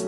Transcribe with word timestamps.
El 0.00 0.06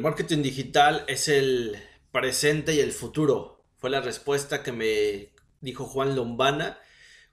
marketing 0.00 0.42
digital 0.42 1.04
es 1.06 1.28
el 1.28 1.76
presente 2.10 2.74
y 2.74 2.80
el 2.80 2.90
futuro. 2.90 3.62
Fue 3.76 3.88
la 3.90 4.00
respuesta 4.00 4.64
que 4.64 4.72
me 4.72 5.32
dijo 5.60 5.84
Juan 5.84 6.16
Lombana 6.16 6.80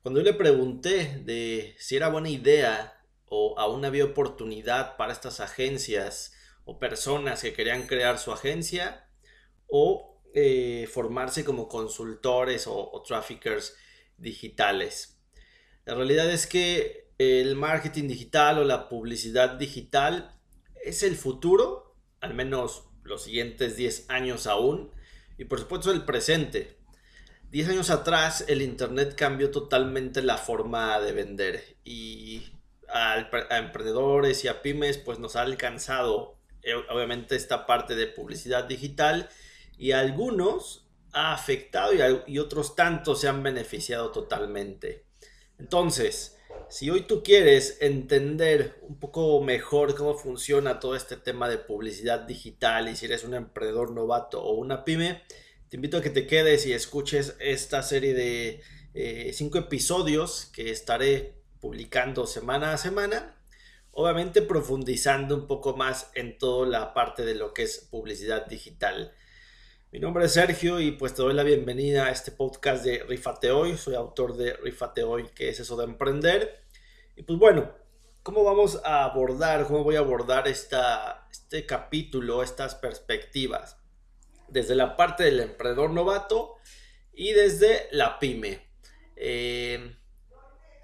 cuando 0.03 0.19
yo 0.19 0.25
le 0.25 0.33
pregunté 0.35 1.23
de 1.25 1.75
si 1.79 1.95
era 1.95 2.09
buena 2.09 2.29
idea 2.29 3.01
o 3.25 3.57
aún 3.57 3.85
había 3.85 4.05
oportunidad 4.05 4.97
para 4.97 5.13
estas 5.13 5.39
agencias 5.39 6.33
o 6.63 6.77
personas 6.77 7.41
que 7.41 7.53
querían 7.53 7.87
crear 7.87 8.19
su 8.19 8.31
agencia 8.31 9.09
o 9.65 10.16
eh, 10.39 10.85
formarse 10.85 11.43
como 11.43 11.67
consultores 11.67 12.67
o, 12.67 13.03
traffickers 13.07 13.75
digitales. 14.19 15.17
La 15.83 15.95
realidad 15.95 16.29
es 16.29 16.45
que 16.45 17.09
el 17.17 17.55
marketing 17.55 18.07
digital 18.07 18.59
o 18.59 18.63
la 18.63 18.87
publicidad 18.87 19.55
digital 19.57 20.37
es 20.85 21.01
el 21.01 21.15
futuro 21.15 21.95
al 22.21 22.35
menos 22.35 22.83
los 23.01 23.23
siguientes 23.23 23.77
10 23.77 24.11
años 24.11 24.45
aún, 24.45 24.91
y 25.39 25.45
por 25.45 25.59
supuesto 25.59 25.91
el 25.91 26.05
presente. 26.05 26.77
10 27.49 27.69
años 27.69 27.89
atrás 27.89 28.45
el 28.47 28.61
Internet 28.61 29.15
cambió 29.17 29.49
totalmente 29.49 30.21
la 30.21 30.37
forma 30.37 30.99
de 30.99 31.13
vender 31.13 31.77
y 31.83 32.43
a, 32.89 33.27
emprendedores 33.57 34.45
y 34.45 34.49
a 34.49 34.61
pymes 34.61 34.99
pues 34.99 35.17
nos 35.17 35.35
ha 35.35 35.41
alcanzado 35.41 36.37
eh, 36.61 36.75
obviamente 36.91 37.35
esta 37.35 37.65
parte 37.65 37.95
de 37.95 38.05
publicidad 38.05 38.65
digital 38.65 39.29
y 39.77 39.91
algunos 39.91 40.87
ha 41.13 41.33
afectado 41.33 41.93
y, 41.93 42.33
y 42.33 42.39
otros 42.39 42.75
tantos 42.75 43.21
se 43.21 43.27
han 43.27 43.43
beneficiado 43.43 44.11
totalmente. 44.11 45.05
Entonces, 45.59 46.37
si 46.69 46.89
hoy 46.89 47.01
tú 47.01 47.23
quieres 47.23 47.77
entender 47.81 48.79
un 48.81 48.99
poco 48.99 49.41
mejor 49.41 49.95
cómo 49.95 50.15
funciona 50.15 50.79
todo 50.79 50.95
este 50.95 51.15
tema 51.15 51.47
de 51.47 51.57
publicidad 51.57 52.21
digital 52.21 52.89
y 52.89 52.95
si 52.95 53.05
eres 53.05 53.23
un 53.23 53.33
emprendedor 53.33 53.91
novato 53.91 54.43
o 54.43 54.53
una 54.55 54.83
pyme, 54.83 55.23
te 55.69 55.77
invito 55.77 55.97
a 55.97 56.01
que 56.01 56.09
te 56.09 56.27
quedes 56.27 56.65
y 56.65 56.73
escuches 56.73 57.35
esta 57.39 57.83
serie 57.83 58.13
de 58.13 58.61
eh, 58.93 59.31
cinco 59.33 59.57
episodios 59.57 60.45
que 60.53 60.71
estaré 60.71 61.35
publicando 61.59 62.25
semana 62.27 62.73
a 62.73 62.77
semana. 62.77 63.35
Obviamente 63.91 64.41
profundizando 64.41 65.35
un 65.35 65.47
poco 65.47 65.75
más 65.75 66.11
en 66.13 66.37
toda 66.37 66.67
la 66.67 66.93
parte 66.93 67.25
de 67.25 67.35
lo 67.35 67.53
que 67.53 67.63
es 67.63 67.87
publicidad 67.89 68.45
digital. 68.45 69.13
Mi 69.89 69.99
nombre 69.99 70.25
es 70.25 70.33
Sergio 70.33 70.81
y 70.81 70.91
pues 70.91 71.13
te 71.13 71.21
doy 71.21 71.33
la 71.33 71.43
bienvenida 71.43 72.07
a 72.07 72.11
este 72.11 72.33
podcast 72.33 72.83
de 72.83 73.05
Rifate 73.07 73.51
Hoy. 73.51 73.77
Soy 73.77 73.95
autor 73.95 74.35
de 74.35 74.51
Rifate 74.51 75.03
Hoy, 75.03 75.29
que 75.33 75.47
es 75.47 75.61
eso 75.61 75.77
de 75.77 75.85
emprender. 75.85 76.61
Y 77.15 77.23
pues 77.23 77.39
bueno, 77.39 77.71
¿cómo 78.21 78.43
vamos 78.43 78.81
a 78.83 79.05
abordar, 79.05 79.65
cómo 79.65 79.85
voy 79.85 79.95
a 79.95 79.99
abordar 79.99 80.49
esta, 80.49 81.25
este 81.31 81.65
capítulo, 81.65 82.43
estas 82.43 82.75
perspectivas? 82.75 83.77
Desde 84.49 84.75
la 84.75 84.97
parte 84.97 85.23
del 85.23 85.39
emprendedor 85.39 85.91
novato 85.91 86.55
y 87.13 87.31
desde 87.31 87.87
la 87.91 88.19
pyme. 88.19 88.67
Eh, 89.15 89.95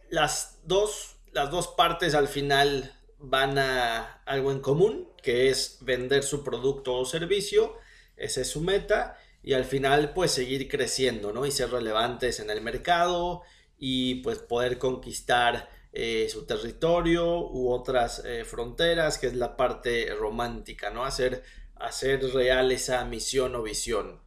las, 0.09 0.62
dos, 0.64 1.18
las 1.34 1.52
dos 1.52 1.68
partes 1.68 2.16
al 2.16 2.30
final 2.30 2.98
van 3.18 3.58
a 3.58 4.24
algo 4.26 4.54
en 4.54 4.62
común, 4.62 5.09
que 5.22 5.50
es 5.50 5.80
vender 5.81 6.24
su 6.24 6.42
producto 6.42 6.96
o 6.96 7.04
servicio 7.04 7.83
esa 8.23 8.41
es 8.41 8.49
su 8.49 8.61
meta 8.61 9.17
y 9.43 9.53
al 9.53 9.66
final 9.66 10.13
pues 10.13 10.31
seguir 10.31 10.69
creciendo, 10.69 11.33
¿no? 11.33 11.45
Y 11.45 11.52
ser 11.52 11.69
relevantes 11.69 12.39
en 12.39 12.49
el 12.49 12.61
mercado 12.61 13.41
y 13.77 14.16
pues 14.16 14.39
poder 14.39 14.77
conquistar 14.77 15.69
eh, 15.91 16.27
su 16.31 16.45
territorio 16.45 17.49
u 17.51 17.71
otras 17.71 18.23
eh, 18.25 18.45
fronteras, 18.45 19.17
que 19.17 19.28
es 19.28 19.35
la 19.35 19.57
parte 19.57 20.16
romántica, 20.16 20.89
¿no? 20.89 21.06
Hacer, 21.06 21.44
hacer 21.75 22.23
real 22.33 22.72
esa 22.72 23.03
misión 23.06 23.56
o 23.56 23.63
visión. 23.63 24.22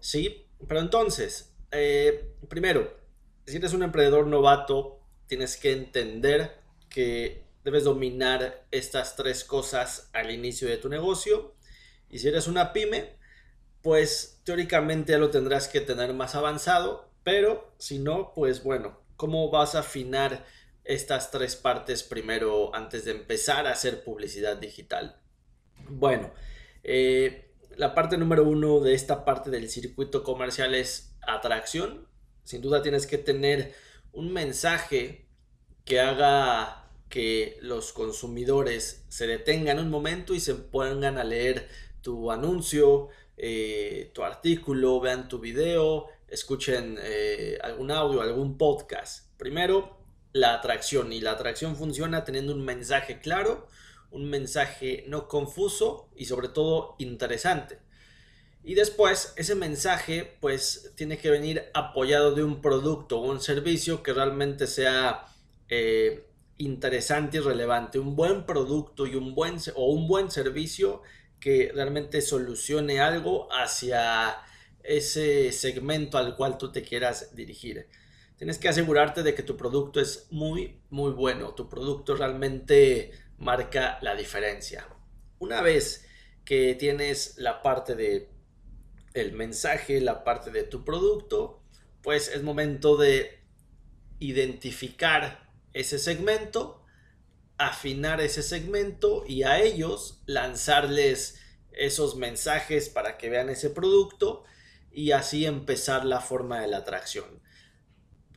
Sí, 0.00 0.46
pero 0.68 0.80
entonces, 0.80 1.54
eh, 1.70 2.34
primero, 2.48 2.96
si 3.46 3.56
eres 3.56 3.72
un 3.72 3.82
emprendedor 3.82 4.26
novato, 4.26 5.00
tienes 5.26 5.56
que 5.56 5.72
entender 5.72 6.58
que 6.88 7.46
debes 7.64 7.84
dominar 7.84 8.66
estas 8.70 9.16
tres 9.16 9.44
cosas 9.44 10.10
al 10.12 10.30
inicio 10.30 10.68
de 10.68 10.76
tu 10.76 10.88
negocio 10.88 11.54
y 12.10 12.18
si 12.18 12.28
eres 12.28 12.46
una 12.46 12.72
pyme, 12.72 13.16
pues 13.82 14.40
teóricamente 14.44 15.12
ya 15.12 15.18
lo 15.18 15.30
tendrás 15.30 15.68
que 15.68 15.80
tener 15.80 16.14
más 16.14 16.34
avanzado, 16.34 17.10
pero 17.24 17.72
si 17.78 17.98
no, 17.98 18.32
pues 18.34 18.62
bueno, 18.62 19.00
¿cómo 19.16 19.50
vas 19.50 19.74
a 19.74 19.80
afinar 19.80 20.44
estas 20.84 21.30
tres 21.30 21.56
partes 21.56 22.02
primero 22.02 22.74
antes 22.74 23.04
de 23.04 23.12
empezar 23.12 23.66
a 23.66 23.72
hacer 23.72 24.04
publicidad 24.04 24.56
digital? 24.56 25.20
Bueno, 25.88 26.32
eh, 26.84 27.52
la 27.76 27.94
parte 27.94 28.16
número 28.18 28.44
uno 28.44 28.80
de 28.80 28.94
esta 28.94 29.24
parte 29.24 29.50
del 29.50 29.68
circuito 29.68 30.22
comercial 30.22 30.74
es 30.74 31.14
atracción. 31.26 32.06
Sin 32.44 32.62
duda 32.62 32.82
tienes 32.82 33.06
que 33.06 33.18
tener 33.18 33.74
un 34.12 34.32
mensaje 34.32 35.26
que 35.84 36.00
haga 36.00 36.90
que 37.08 37.58
los 37.60 37.92
consumidores 37.92 39.04
se 39.08 39.26
detengan 39.26 39.78
un 39.78 39.90
momento 39.90 40.34
y 40.34 40.40
se 40.40 40.54
pongan 40.54 41.18
a 41.18 41.24
leer 41.24 41.68
tu 42.00 42.30
anuncio, 42.30 43.08
eh, 43.44 44.12
tu 44.14 44.22
artículo, 44.22 45.00
vean 45.00 45.26
tu 45.26 45.40
video, 45.40 46.06
escuchen 46.28 46.96
eh, 47.02 47.58
algún 47.60 47.90
audio, 47.90 48.22
algún 48.22 48.56
podcast. 48.56 49.36
Primero, 49.36 49.98
la 50.32 50.54
atracción. 50.54 51.12
Y 51.12 51.20
la 51.20 51.32
atracción 51.32 51.74
funciona 51.74 52.22
teniendo 52.22 52.54
un 52.54 52.64
mensaje 52.64 53.18
claro, 53.18 53.66
un 54.12 54.30
mensaje 54.30 55.04
no 55.08 55.26
confuso 55.26 56.08
y 56.14 56.26
sobre 56.26 56.50
todo 56.50 56.94
interesante. 56.98 57.80
Y 58.62 58.74
después 58.74 59.34
ese 59.36 59.56
mensaje 59.56 60.36
pues 60.40 60.92
tiene 60.94 61.18
que 61.18 61.28
venir 61.28 61.64
apoyado 61.74 62.36
de 62.36 62.44
un 62.44 62.60
producto 62.60 63.18
o 63.18 63.28
un 63.28 63.40
servicio 63.40 64.04
que 64.04 64.12
realmente 64.12 64.68
sea 64.68 65.26
eh, 65.68 66.28
interesante 66.58 67.38
y 67.38 67.40
relevante. 67.40 67.98
Un 67.98 68.14
buen 68.14 68.46
producto 68.46 69.04
y 69.08 69.16
un 69.16 69.34
buen, 69.34 69.56
o 69.74 69.90
un 69.90 70.06
buen 70.06 70.30
servicio 70.30 71.02
que 71.42 71.72
realmente 71.74 72.20
solucione 72.20 73.00
algo 73.00 73.48
hacia 73.52 74.38
ese 74.84 75.50
segmento 75.50 76.16
al 76.16 76.36
cual 76.36 76.56
tú 76.56 76.70
te 76.70 76.82
quieras 76.82 77.34
dirigir. 77.34 77.88
Tienes 78.36 78.58
que 78.58 78.68
asegurarte 78.68 79.24
de 79.24 79.34
que 79.34 79.42
tu 79.42 79.56
producto 79.56 80.00
es 80.00 80.28
muy, 80.30 80.80
muy 80.88 81.10
bueno. 81.10 81.52
Tu 81.54 81.68
producto 81.68 82.14
realmente 82.14 83.10
marca 83.38 83.98
la 84.02 84.14
diferencia. 84.14 84.86
Una 85.40 85.62
vez 85.62 86.06
que 86.44 86.76
tienes 86.76 87.36
la 87.38 87.60
parte 87.60 87.96
de 87.96 88.28
mensaje, 89.32 90.00
la 90.00 90.22
parte 90.22 90.52
de 90.52 90.62
tu 90.62 90.84
producto, 90.84 91.60
pues 92.02 92.28
es 92.28 92.44
momento 92.44 92.96
de 92.96 93.40
identificar 94.20 95.50
ese 95.72 95.98
segmento 95.98 96.81
afinar 97.68 98.20
ese 98.20 98.42
segmento 98.42 99.24
y 99.26 99.42
a 99.42 99.60
ellos 99.60 100.22
lanzarles 100.26 101.40
esos 101.72 102.16
mensajes 102.16 102.88
para 102.88 103.18
que 103.18 103.30
vean 103.30 103.48
ese 103.48 103.70
producto 103.70 104.44
y 104.90 105.12
así 105.12 105.46
empezar 105.46 106.04
la 106.04 106.20
forma 106.20 106.60
de 106.60 106.68
la 106.68 106.78
atracción. 106.78 107.42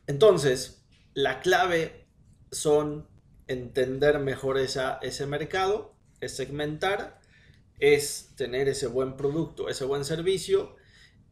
Entonces, 0.06 0.84
la 1.14 1.40
clave 1.40 2.06
son 2.50 3.08
entender 3.46 4.18
mejor 4.18 4.58
esa, 4.58 4.98
ese 5.02 5.26
mercado, 5.26 5.94
es 6.20 6.34
segmentar, 6.36 7.20
es 7.78 8.32
tener 8.36 8.68
ese 8.68 8.86
buen 8.86 9.16
producto, 9.16 9.68
ese 9.68 9.84
buen 9.84 10.04
servicio 10.04 10.76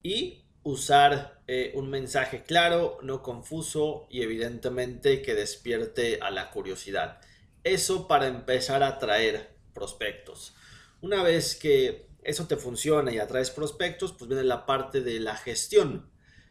y 0.03 0.44
usar 0.62 1.43
eh, 1.47 1.72
un 1.75 1.91
mensaje 1.91 2.43
claro, 2.43 2.98
no 3.03 3.22
confuso 3.22 4.07
y 4.10 4.22
evidentemente 4.22 5.22
que 5.22 5.34
despierte 5.34 6.18
a 6.21 6.30
la 6.30 6.51
curiosidad. 6.51 7.21
Eso 7.65 8.07
para 8.07 8.28
empezar 8.28 8.83
a 8.83 8.89
atraer 8.89 9.57
prospectos. 9.72 10.55
Una 11.01 11.22
vez 11.22 11.57
que 11.57 12.09
eso 12.22 12.47
te 12.47 12.57
funciona 12.57 13.13
y 13.13 13.19
atraes 13.19 13.51
prospectos, 13.51 14.13
pues 14.13 14.28
viene 14.28 14.45
la 14.45 14.66
parte 14.66 15.01
de 15.01 15.19
la 15.21 15.37
gestión. 15.37 16.11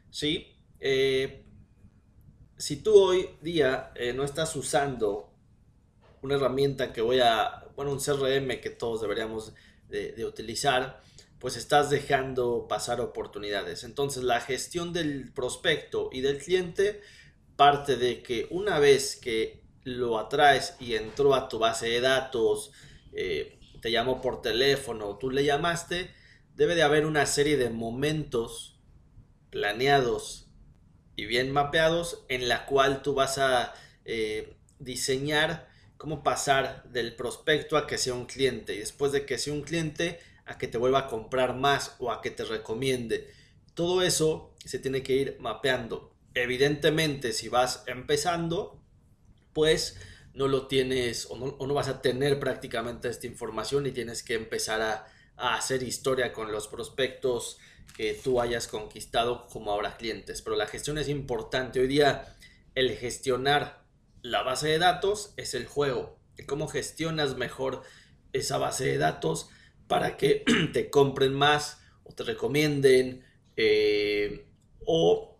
¿sí? 0.10 0.56
Eh, 0.80 1.46
si 2.58 2.78
tú 2.78 2.96
hoy 2.96 3.30
día 3.42 3.92
eh, 3.96 4.14
no 4.14 4.24
estás 4.24 4.56
usando 4.56 5.32
una 6.22 6.36
herramienta 6.36 6.94
que 6.94 7.02
voy 7.02 7.20
a, 7.20 7.66
bueno, 7.76 7.92
un 7.92 8.00
CRM 8.00 8.60
que 8.60 8.70
todos 8.70 9.02
deberíamos 9.02 9.54
de 9.90 10.26
utilizar, 10.26 11.04
pues 11.44 11.58
estás 11.58 11.90
dejando 11.90 12.68
pasar 12.70 13.02
oportunidades. 13.02 13.84
Entonces 13.84 14.24
la 14.24 14.40
gestión 14.40 14.94
del 14.94 15.34
prospecto 15.34 16.10
y 16.12 16.22
del 16.22 16.38
cliente 16.38 17.02
parte 17.58 17.98
de 17.98 18.24
que 18.24 18.48
una 18.50 18.80
vez 18.80 19.18
que 19.18 19.63
lo 19.84 20.18
atraes 20.18 20.76
y 20.80 20.96
entró 20.96 21.36
a 21.36 21.50
tu 21.50 21.60
base 21.60 21.88
de 21.88 22.02
datos, 22.02 22.72
eh, 23.12 23.60
te 23.82 23.92
llamó 23.92 24.22
por 24.22 24.42
teléfono, 24.42 25.18
tú 25.18 25.30
le 25.30 25.44
llamaste, 25.44 26.12
debe 26.56 26.76
de 26.76 26.84
haber 26.84 27.06
una 27.06 27.26
serie 27.26 27.58
de 27.58 27.70
momentos 27.70 28.80
planeados 29.50 30.48
y 31.16 31.26
bien 31.26 31.52
mapeados 31.52 32.24
en 32.30 32.48
la 32.48 32.66
cual 32.66 33.02
tú 33.02 33.14
vas 33.14 33.38
a 33.38 33.74
eh, 34.06 34.56
diseñar 34.80 35.70
cómo 35.98 36.24
pasar 36.24 36.84
del 36.90 37.16
prospecto 37.16 37.78
a 37.78 37.88
que 37.88 37.98
sea 37.98 38.14
un 38.14 38.26
cliente 38.26 38.76
y 38.76 38.80
después 38.80 39.12
de 39.12 39.26
que 39.26 39.38
sea 39.38 39.54
un 39.54 39.62
cliente 39.62 40.20
a 40.46 40.58
que 40.58 40.68
te 40.68 40.78
vuelva 40.78 41.00
a 41.00 41.08
comprar 41.08 41.56
más 41.56 41.96
o 42.00 42.12
a 42.12 42.22
que 42.22 42.32
te 42.32 42.44
recomiende. 42.44 43.32
Todo 43.74 44.02
eso 44.02 44.54
se 44.66 44.80
tiene 44.80 45.04
que 45.04 45.14
ir 45.14 45.38
mapeando. 45.40 46.14
Evidentemente, 46.34 47.32
si 47.32 47.48
vas 47.48 47.84
empezando, 47.88 48.83
pues 49.54 49.98
no 50.34 50.48
lo 50.48 50.68
tienes 50.68 51.28
o 51.30 51.38
no, 51.38 51.74
vas 51.74 51.88
a 51.88 52.02
tener 52.02 52.40
prácticamente 52.40 53.08
esta 53.10 53.28
información 53.28 53.86
y 53.86 53.92
tienes 53.92 54.24
que 54.24 54.34
empezar 54.34 54.82
a, 54.82 55.08
a 55.38 55.56
hacer 55.56 55.84
historia 55.84 56.34
con 56.34 56.52
los 56.52 56.68
prospectos 56.68 57.60
que 57.96 58.14
tú 58.16 58.42
hayas 58.42 58.68
conquistado 58.68 59.48
como 59.48 59.72
ahora 59.72 59.98
clientes. 59.98 60.42
Pero 60.42 60.56
la 60.56 60.68
gestión 60.68 60.98
es 60.98 61.08
importante. 61.10 61.80
Hoy 61.80 61.88
día 61.88 62.36
el 62.76 62.92
gestionar 62.98 63.84
la 64.24 64.42
base 64.42 64.70
de 64.70 64.80
datos 64.80 65.34
es 65.38 65.54
el 65.54 65.68
juego. 65.68 66.18
cómo 66.48 66.68
gestionas 66.68 67.38
mejor 67.38 67.84
esa 68.32 68.58
base 68.58 68.86
de 68.86 68.98
datos 68.98 69.50
para 69.88 70.18
que 70.18 70.44
te 70.74 70.90
compren 70.90 71.34
más 71.34 71.82
o 72.04 72.14
te 72.14 72.24
recomienden 72.24 73.24
eh, 73.58 74.48
o 74.86 75.38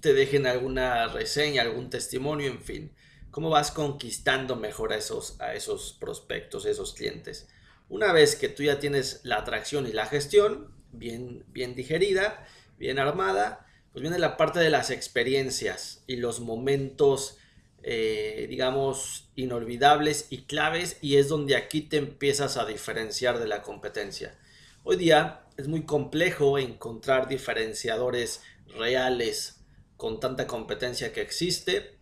te 0.00 0.12
dejen 0.12 0.46
alguna 0.46 1.08
reseña, 1.08 1.62
algún 1.62 1.90
testimonio, 1.90 2.48
en 2.48 2.60
fin. 2.60 2.92
¿Cómo 3.36 3.50
vas 3.50 3.70
conquistando 3.70 4.56
mejor 4.56 4.94
a 4.94 4.96
esos, 4.96 5.38
a 5.42 5.52
esos 5.52 5.92
prospectos, 6.00 6.64
a 6.64 6.70
esos 6.70 6.94
clientes? 6.94 7.46
Una 7.90 8.10
vez 8.10 8.34
que 8.34 8.48
tú 8.48 8.62
ya 8.62 8.78
tienes 8.78 9.20
la 9.24 9.36
atracción 9.36 9.86
y 9.86 9.92
la 9.92 10.06
gestión 10.06 10.72
bien, 10.90 11.44
bien 11.48 11.74
digerida, 11.74 12.46
bien 12.78 12.98
armada, 12.98 13.66
pues 13.92 14.00
viene 14.00 14.18
la 14.18 14.38
parte 14.38 14.58
de 14.60 14.70
las 14.70 14.88
experiencias 14.88 16.02
y 16.06 16.16
los 16.16 16.40
momentos, 16.40 17.36
eh, 17.82 18.46
digamos, 18.48 19.28
inolvidables 19.36 20.28
y 20.30 20.44
claves 20.44 20.96
y 21.02 21.16
es 21.16 21.28
donde 21.28 21.56
aquí 21.56 21.82
te 21.82 21.98
empiezas 21.98 22.56
a 22.56 22.64
diferenciar 22.64 23.38
de 23.38 23.48
la 23.48 23.60
competencia. 23.60 24.34
Hoy 24.82 24.96
día 24.96 25.42
es 25.58 25.68
muy 25.68 25.84
complejo 25.84 26.58
encontrar 26.58 27.28
diferenciadores 27.28 28.40
reales 28.78 29.60
con 29.98 30.20
tanta 30.20 30.46
competencia 30.46 31.12
que 31.12 31.20
existe 31.20 31.95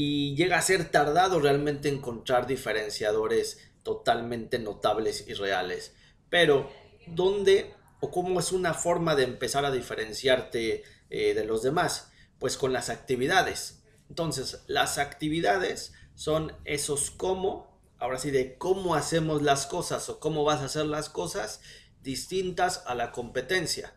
y 0.00 0.36
llega 0.36 0.56
a 0.56 0.62
ser 0.62 0.92
tardado 0.92 1.40
realmente 1.40 1.88
encontrar 1.88 2.46
diferenciadores 2.46 3.58
totalmente 3.82 4.60
notables 4.60 5.24
y 5.26 5.34
reales. 5.34 5.92
Pero, 6.30 6.70
¿dónde 7.08 7.74
o 7.98 8.12
cómo 8.12 8.38
es 8.38 8.52
una 8.52 8.74
forma 8.74 9.16
de 9.16 9.24
empezar 9.24 9.64
a 9.64 9.72
diferenciarte 9.72 10.84
eh, 11.10 11.34
de 11.34 11.44
los 11.44 11.64
demás? 11.64 12.12
Pues 12.38 12.56
con 12.56 12.72
las 12.72 12.90
actividades. 12.90 13.82
Entonces, 14.08 14.62
las 14.68 14.98
actividades 14.98 15.94
son 16.14 16.52
esos 16.64 17.10
cómo, 17.10 17.76
ahora 17.98 18.18
sí, 18.18 18.30
de 18.30 18.56
cómo 18.56 18.94
hacemos 18.94 19.42
las 19.42 19.66
cosas 19.66 20.08
o 20.10 20.20
cómo 20.20 20.44
vas 20.44 20.60
a 20.60 20.66
hacer 20.66 20.86
las 20.86 21.08
cosas 21.08 21.60
distintas 22.02 22.84
a 22.86 22.94
la 22.94 23.10
competencia. 23.10 23.96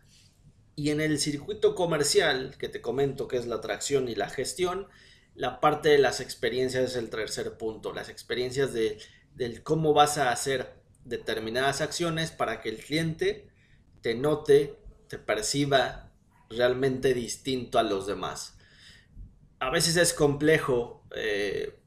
Y 0.74 0.90
en 0.90 1.00
el 1.00 1.20
circuito 1.20 1.76
comercial, 1.76 2.56
que 2.58 2.68
te 2.68 2.80
comento 2.80 3.28
que 3.28 3.36
es 3.36 3.46
la 3.46 3.54
atracción 3.54 4.08
y 4.08 4.16
la 4.16 4.28
gestión, 4.28 4.88
la 5.34 5.60
parte 5.60 5.88
de 5.90 5.98
las 5.98 6.20
experiencias 6.20 6.90
es 6.90 6.96
el 6.96 7.10
tercer 7.10 7.56
punto. 7.56 7.92
Las 7.92 8.08
experiencias 8.08 8.72
de 8.72 8.98
del 9.34 9.62
cómo 9.62 9.94
vas 9.94 10.18
a 10.18 10.30
hacer 10.30 10.74
determinadas 11.04 11.80
acciones 11.80 12.30
para 12.30 12.60
que 12.60 12.68
el 12.68 12.76
cliente 12.76 13.48
te 14.00 14.14
note, 14.14 14.76
te 15.08 15.18
perciba 15.18 16.10
realmente 16.50 17.14
distinto 17.14 17.78
a 17.78 17.82
los 17.82 18.06
demás. 18.06 18.58
A 19.58 19.70
veces 19.70 19.96
es 19.96 20.12
complejo 20.12 21.04
eh, 21.14 21.78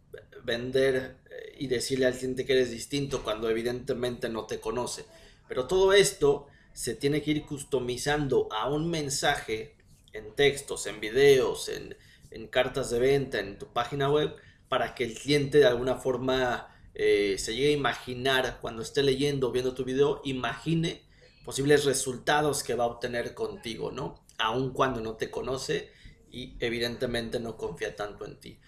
vender 0.44 1.18
eh, 1.30 1.56
y 1.57 1.68
decirle 1.68 2.06
al 2.06 2.18
cliente 2.18 2.45
que 2.45 2.53
eres 2.53 2.71
distinto 2.71 3.24
cuando 3.24 3.50
evidentemente 3.50 4.30
no 4.30 4.45
te 4.45 4.59
conoce. 4.59 5.06
Pero 5.47 5.68
todo 5.68 5.94
esto 5.94 6.47
se 6.74 6.95
tiene 6.95 7.21
que 7.21 7.31
ir 7.31 7.45
customizando 7.45 8.50
a 8.51 8.69
un 8.69 8.89
mensaje 8.89 9.75
en 10.13 10.33
textos, 10.36 10.88
en 10.88 11.00
videos, 11.00 11.69
en, 11.69 11.95
en 12.36 12.48
cartas 12.48 12.90
de 12.90 13.00
venta, 13.00 13.40
en 13.40 13.58
tu 13.58 13.68
página 13.68 14.12
web, 14.12 14.36
para 14.68 14.94
que 14.94 15.06
el 15.06 15.14
cliente 15.14 15.60
de 15.60 15.66
alguna 15.66 15.96
forma 15.96 16.68
eh, 16.94 17.38
se 17.40 17.56
llegue 17.56 17.70
a 17.70 17.78
imaginar 17.78 18.60
cuando 18.62 18.82
esté 18.82 19.04
leyendo 19.04 19.48
o 19.48 19.52
viendo 19.52 19.74
tu 19.74 19.86
video, 19.86 20.22
imagine 20.26 21.02
posibles 21.46 21.86
resultados 21.86 22.64
que 22.64 22.76
va 22.76 22.84
a 22.84 22.88
obtener 22.88 23.34
contigo, 23.34 23.92
¿no? 23.92 24.26
Aun 24.38 24.74
cuando 24.74 25.00
no 25.00 25.16
te 25.16 25.32
conoce 25.32 25.92
y 26.30 26.58
evidentemente 26.60 27.40
no 27.40 27.56
confía 27.56 27.96
tanto 27.96 28.26
en 28.26 28.40
ti. 28.40 28.60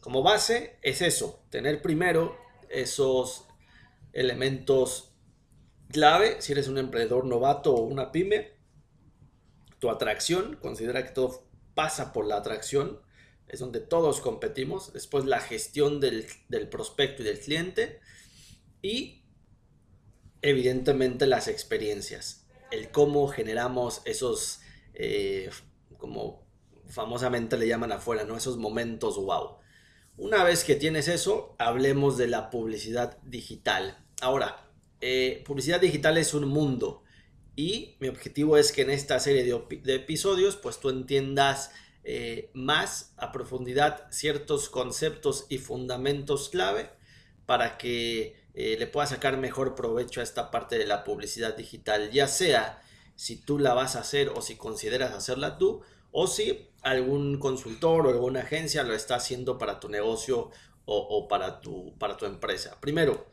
Como 0.00 0.24
base 0.24 0.78
es 0.82 1.00
eso, 1.00 1.44
tener 1.48 1.80
primero 1.80 2.36
esos 2.70 3.46
elementos 4.12 5.12
clave, 5.92 6.42
si 6.42 6.52
eres 6.52 6.66
un 6.66 6.78
emprendedor 6.78 7.24
novato 7.24 7.72
o 7.72 7.82
una 7.82 8.10
pyme, 8.10 8.54
tu 9.78 9.90
atracción, 9.90 10.56
considera 10.56 11.04
que 11.04 11.12
todo 11.12 11.46
pasa 11.74 12.12
por 12.12 12.26
la 12.26 12.36
atracción, 12.36 13.00
es 13.52 13.60
donde 13.60 13.80
todos 13.80 14.20
competimos. 14.20 14.92
Después 14.92 15.26
la 15.26 15.38
gestión 15.38 16.00
del, 16.00 16.26
prospecto 16.70 17.22
y 17.22 17.26
del 17.26 17.38
cliente. 17.38 18.00
Y 18.80 19.22
evidentemente 20.40 21.26
las 21.26 21.48
experiencias. 21.48 22.46
El 22.70 22.90
cómo 22.90 23.28
generamos 23.28 24.00
esos, 24.06 24.60
eh, 24.94 25.50
como 25.98 26.46
famosamente 26.88 27.58
le 27.58 27.68
llaman 27.68 27.92
afuera, 27.92 28.24
¿no? 28.24 28.36
Esos 28.36 28.56
momentos 28.56 29.16
wow. 29.16 29.58
Una 30.16 30.44
vez 30.44 30.64
que 30.64 30.74
tienes 30.74 31.06
eso, 31.08 31.54
hablemos 31.58 32.16
de 32.16 32.28
la 32.28 32.48
publicidad 32.48 33.18
digital. 33.22 34.02
Ahora, 34.22 34.70
eh, 35.02 35.42
publicidad 35.46 35.80
digital 35.80 36.16
es 36.16 36.32
un 36.32 36.48
mundo 36.48 37.02
y 37.54 37.96
mi 38.00 38.08
objetivo 38.08 38.56
es 38.56 38.72
que 38.72 38.82
en 38.82 38.90
esta 38.90 39.20
serie 39.20 39.44
de, 39.44 39.80
de 39.82 39.94
episodios 39.94 40.56
pues 40.56 40.80
tú 40.80 40.88
entiendas 40.88 41.70
eh, 42.04 42.50
más 42.52 43.14
a 43.16 43.30
profundidad 43.30 44.06
ciertos 44.10 44.68
conceptos 44.68 45.46
y 45.48 45.58
fundamentos 45.58 46.48
clave 46.48 46.90
para 47.46 47.78
que 47.78 48.36
eh, 48.54 48.76
le 48.78 48.86
puedas 48.86 49.10
sacar 49.10 49.36
mejor 49.36 49.74
provecho 49.74 50.20
a 50.20 50.24
esta 50.24 50.50
parte 50.50 50.78
de 50.78 50.86
la 50.86 51.04
publicidad 51.04 51.56
digital, 51.56 52.10
ya 52.10 52.26
sea 52.26 52.82
si 53.14 53.36
tú 53.36 53.58
la 53.58 53.74
vas 53.74 53.94
a 53.94 54.00
hacer 54.00 54.30
o 54.30 54.42
si 54.42 54.56
consideras 54.56 55.12
hacerla 55.12 55.58
tú, 55.58 55.82
o 56.10 56.26
si 56.26 56.70
algún 56.82 57.38
consultor 57.38 58.06
o 58.06 58.10
alguna 58.10 58.40
agencia 58.40 58.82
lo 58.82 58.94
está 58.94 59.14
haciendo 59.14 59.56
para 59.56 59.80
tu 59.80 59.88
negocio 59.88 60.50
o, 60.84 61.28
para, 61.28 61.60
tu, 61.60 61.96
para 61.98 62.16
tu 62.16 62.26
empresa. 62.26 62.80
Primero, 62.80 63.26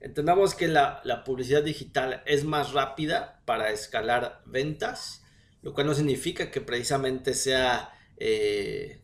entendamos 0.00 0.54
que 0.54 0.66
la, 0.66 1.02
la 1.04 1.22
publicidad 1.22 1.62
digital 1.62 2.22
es 2.24 2.44
más 2.44 2.72
rápida 2.72 3.42
para 3.44 3.70
escalar 3.70 4.42
ventas, 4.46 5.22
lo 5.60 5.74
cual 5.74 5.86
no 5.86 5.94
significa 5.94 6.50
que 6.50 6.62
precisamente 6.62 7.34
sea 7.34 7.95
eh, 8.16 9.00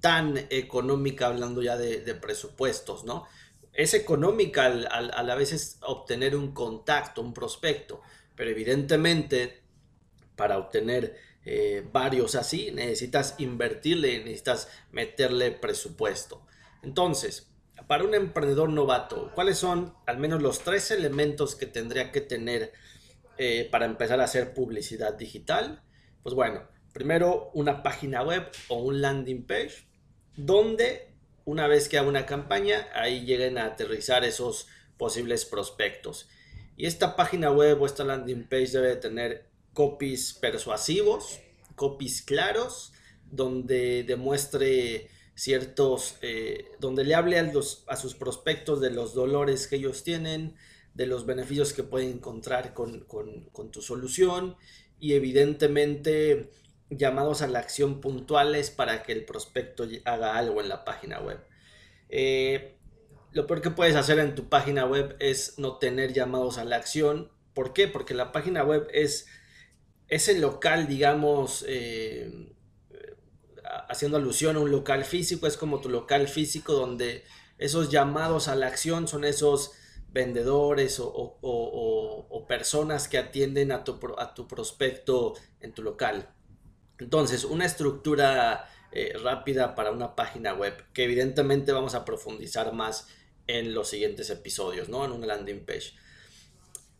tan 0.00 0.36
económica 0.50 1.26
hablando 1.26 1.62
ya 1.62 1.76
de, 1.76 2.14
presupuestos, 2.14 3.04
¿no? 3.04 3.26
Es 3.72 3.94
económica 3.94 4.66
al, 4.66 4.86
a 4.86 5.22
la 5.22 5.34
vez 5.34 5.78
obtener 5.82 6.36
un 6.36 6.52
contacto, 6.52 7.22
un 7.22 7.32
prospecto, 7.32 8.02
pero 8.34 8.50
evidentemente 8.50 9.62
para 10.36 10.58
obtener 10.58 11.16
eh, 11.44 11.84
varios 11.92 12.36
así 12.36 12.70
necesitas 12.70 13.34
invertirle, 13.38 14.18
necesitas 14.18 14.68
meterle 14.92 15.50
presupuesto. 15.50 16.46
Entonces, 16.82 17.48
para 17.86 18.04
un 18.04 18.14
emprendedor 18.14 18.68
novato, 18.68 19.32
¿cuáles 19.34 19.58
son 19.58 19.94
al 20.06 20.18
menos 20.18 20.40
los 20.40 20.60
tres 20.60 20.90
elementos 20.90 21.56
que 21.56 21.66
tendría 21.66 22.12
que 22.12 22.20
tener 22.20 22.72
eh, 23.38 23.68
para 23.70 23.86
empezar 23.86 24.20
a 24.20 24.24
hacer 24.24 24.54
publicidad 24.54 25.14
digital? 25.14 25.82
Pues 26.22 26.34
bueno, 26.34 26.62
primero 26.92 27.50
una 27.54 27.82
página 27.82 28.22
web 28.22 28.50
o 28.68 28.76
un 28.76 29.00
landing 29.00 29.44
page 29.44 29.86
donde 30.36 31.08
una 31.44 31.66
vez 31.66 31.88
que 31.88 31.98
haga 31.98 32.08
una 32.08 32.26
campaña 32.26 32.88
ahí 32.94 33.24
lleguen 33.24 33.58
a 33.58 33.66
aterrizar 33.66 34.24
esos 34.24 34.68
posibles 34.96 35.44
prospectos. 35.44 36.28
Y 36.76 36.86
esta 36.86 37.16
página 37.16 37.50
web 37.50 37.80
o 37.80 37.86
esta 37.86 38.04
landing 38.04 38.44
page 38.44 38.68
debe 38.72 38.96
tener 38.96 39.46
copies 39.72 40.32
persuasivos, 40.34 41.40
copies 41.74 42.22
claros, 42.22 42.92
donde 43.30 44.04
demuestre 44.04 45.08
ciertos, 45.34 46.16
eh, 46.22 46.66
donde 46.78 47.04
le 47.04 47.14
hable 47.14 47.38
a, 47.38 47.42
los, 47.42 47.84
a 47.88 47.96
sus 47.96 48.14
prospectos 48.14 48.80
de 48.80 48.90
los 48.90 49.14
dolores 49.14 49.66
que 49.66 49.76
ellos 49.76 50.04
tienen, 50.04 50.54
de 50.94 51.06
los 51.06 51.24
beneficios 51.24 51.72
que 51.72 51.82
pueden 51.82 52.10
encontrar 52.10 52.74
con, 52.74 53.00
con 53.04 53.70
tu 53.70 53.80
solución 53.80 54.56
y 55.00 55.14
evidentemente 55.14 56.50
llamados 56.96 57.42
a 57.42 57.46
la 57.46 57.58
acción 57.58 58.00
puntuales 58.00 58.70
para 58.70 59.02
que 59.02 59.12
el 59.12 59.24
prospecto 59.24 59.86
haga 60.04 60.36
algo 60.36 60.60
en 60.60 60.68
la 60.68 60.84
página 60.84 61.20
web. 61.20 61.40
Eh, 62.08 62.76
lo 63.32 63.46
peor 63.46 63.62
que 63.62 63.70
puedes 63.70 63.96
hacer 63.96 64.18
en 64.18 64.34
tu 64.34 64.48
página 64.48 64.84
web 64.84 65.16
es 65.18 65.58
no 65.58 65.78
tener 65.78 66.12
llamados 66.12 66.58
a 66.58 66.64
la 66.64 66.76
acción. 66.76 67.30
¿Por 67.54 67.72
qué? 67.72 67.88
Porque 67.88 68.14
la 68.14 68.32
página 68.32 68.64
web 68.64 68.88
es, 68.92 69.26
es 70.08 70.28
el 70.28 70.40
local, 70.40 70.86
digamos, 70.86 71.64
eh, 71.66 72.52
haciendo 73.88 74.18
alusión 74.18 74.56
a 74.56 74.60
un 74.60 74.70
local 74.70 75.04
físico, 75.04 75.46
es 75.46 75.56
como 75.56 75.80
tu 75.80 75.88
local 75.88 76.28
físico 76.28 76.74
donde 76.74 77.24
esos 77.58 77.90
llamados 77.90 78.48
a 78.48 78.56
la 78.56 78.66
acción 78.66 79.08
son 79.08 79.24
esos 79.24 79.72
vendedores 80.10 81.00
o, 81.00 82.44
personas 82.48 83.08
que 83.08 83.16
atienden 83.16 83.72
a 83.72 83.82
tu, 83.82 83.98
a 84.18 84.34
tu, 84.34 84.46
prospecto 84.46 85.34
en 85.60 85.72
tu 85.72 85.82
local. 85.82 86.28
Entonces, 87.02 87.44
una 87.44 87.64
estructura 87.64 88.68
eh, 88.92 89.14
rápida 89.22 89.74
para 89.74 89.90
una 89.90 90.14
página 90.14 90.54
web 90.54 90.74
que 90.92 91.04
evidentemente 91.04 91.72
vamos 91.72 91.94
a 91.94 92.04
profundizar 92.04 92.72
más 92.72 93.08
en 93.46 93.74
los 93.74 93.88
siguientes 93.88 94.30
episodios, 94.30 94.88
¿no? 94.88 95.04
En 95.04 95.12
una 95.12 95.26
landing 95.26 95.64
page. 95.64 95.94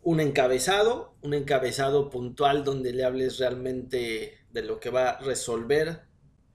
Un 0.01 0.19
encabezado, 0.19 1.15
un 1.21 1.33
encabezado 1.33 2.09
puntual 2.09 2.63
donde 2.63 2.91
le 2.91 3.05
hables 3.05 3.39
realmente 3.39 4.37
de 4.51 4.61
lo 4.61 4.79
que 4.79 4.89
va 4.89 5.11
a 5.11 5.19
resolver 5.21 6.01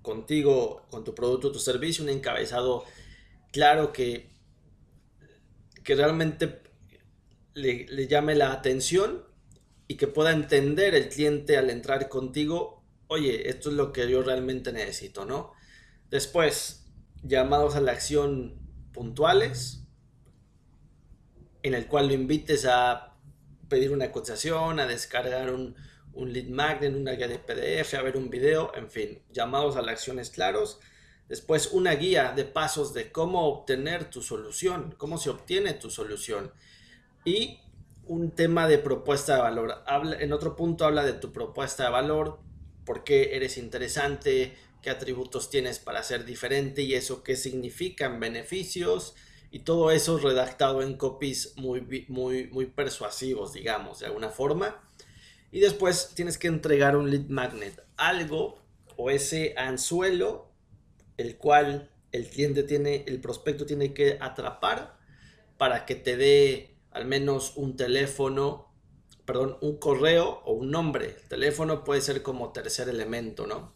contigo, 0.03 0.87
con 0.91 1.05
tu 1.05 1.15
producto 1.15 1.51
tu 1.51 1.59
servicio, 1.59 2.05
un 2.05 2.11
encabezado 2.11 2.85
claro 3.51 3.93
que, 3.93 4.31
que 5.83 5.95
realmente 5.95 6.61
le, 7.55 8.07
llame 8.07 8.35
la 8.35 8.53
atención 8.53 9.25
y 9.87 9.97
que 9.97 10.07
pueda 10.07 10.33
entender 10.33 10.95
el 10.95 11.09
cliente 11.09 11.57
al 11.57 11.71
entrar 11.71 12.09
contigo, 12.09 12.78
oye, 13.09 13.49
esto 13.49 13.71
es 13.71 13.77
lo 13.77 13.93
que 13.93 14.09
yo 14.11 14.23
realmente 14.23 14.73
necesito, 14.73 15.25
¿no? 15.25 15.53
Después, 16.11 16.87
llamados 17.23 17.75
a 17.77 17.81
la 17.81 17.93
acción 17.93 18.59
puntuales, 18.93 19.85
en 21.63 21.75
el 21.75 21.87
cual 21.87 22.09
lo 22.09 22.15
invites 22.15 22.65
a 22.67 23.17
pedir 23.69 23.93
una 23.93 24.13
cotización, 24.13 24.81
a 24.81 24.87
descargar 24.87 25.53
un, 25.53 25.75
lead 26.15 26.49
magnet, 26.49 26.95
una 26.95 27.13
guía 27.13 27.29
de 27.29 27.39
PDF, 27.39 27.95
a 27.95 28.03
ver 28.03 28.17
un 28.17 28.31
video, 28.31 28.73
en 28.75 28.91
fin, 28.91 29.23
llamados 29.31 29.77
a 29.77 29.83
la 29.83 29.93
acción 29.93 30.21
claros 30.33 30.81
Después 31.29 31.73
una 31.73 31.93
guía 31.93 32.33
de 32.35 32.45
pasos 32.45 32.95
de 32.95 33.13
cómo 33.13 33.47
obtener 33.47 34.09
tu 34.09 34.23
solución, 34.23 34.95
cómo 34.97 35.19
se 35.19 35.29
obtiene 35.29 35.75
tu 35.75 35.91
solución. 35.91 36.53
Y 37.25 37.61
un 38.07 38.31
tema 38.31 38.67
de 38.67 38.79
propuesta 38.79 39.37
de 39.37 39.43
valor. 39.43 39.85
En 40.21 40.33
otro 40.33 40.57
punto 40.57 40.87
habla 40.87 41.05
de 41.05 41.13
tu 41.13 41.31
propuesta 41.31 41.85
de 41.85 41.91
valor, 41.91 42.41
por 42.89 43.05
qué 43.05 43.37
eres 43.37 43.59
interesante, 43.59 44.57
qué 44.81 44.89
atributos 44.89 45.51
tienes 45.51 45.79
para 45.79 46.03
ser 46.03 46.25
diferente 46.25 46.81
y 46.81 46.95
eso 46.95 47.23
qué 47.23 47.37
significan 47.37 48.19
beneficios 48.19 49.15
y 49.51 49.59
todo 49.59 49.91
eso 49.91 50.17
redactado 50.17 50.81
en 50.81 50.97
copies 50.97 51.53
muy, 51.57 52.07
muy, 52.09 52.47
muy 52.47 52.65
persuasivos, 52.65 53.53
digamos, 53.53 53.99
de 53.99 54.07
alguna 54.07 54.31
forma. 54.31 54.83
Y 55.53 55.61
después 55.61 56.13
tienes 56.15 56.39
que 56.39 56.49
entregar 56.49 56.97
un 56.97 57.11
lead 57.11 57.27
magnet, 57.29 57.79
algo 57.99 58.63
o 58.97 59.11
ese 59.11 59.53
anzuelo 59.59 60.51
el 61.19 61.37
cual 61.37 61.91
el 62.11 62.27
cliente 62.27 62.63
tiene, 62.63 63.05
el 63.07 63.21
prospecto 63.21 63.67
tiene 63.67 63.93
que 63.93 64.17
atrapar 64.19 64.99
para 65.59 65.85
que 65.85 65.95
te 65.95 66.17
dé 66.17 66.79
al 66.91 67.05
menos 67.05 67.53
un 67.57 67.77
teléfono, 67.77 68.68
perdón, 69.29 69.59
un 69.61 69.77
correo 69.77 70.41
o 70.47 70.53
un 70.55 70.71
nombre. 70.71 71.17
El 71.21 71.29
teléfono 71.29 71.85
puede 71.85 72.01
ser 72.01 72.23
como 72.23 72.51
tercer 72.51 72.89
elemento, 72.89 73.47
¿no? 73.47 73.75